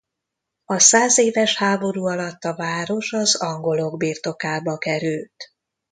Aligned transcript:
A 0.65 0.79
százéves 0.79 1.57
háború 1.57 2.05
alatt 2.07 2.43
a 2.43 2.55
város 2.55 3.13
az 3.13 3.35
angolok 3.35 3.97
birtokába 3.97 4.77
került. 4.77 5.53